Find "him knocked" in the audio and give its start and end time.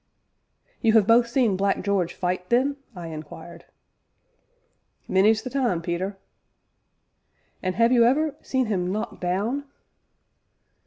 8.65-9.21